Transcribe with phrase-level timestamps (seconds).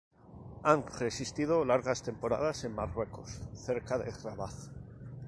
[0.63, 4.51] Han residido largas temporadas en Marruecos, cerca de Rabat.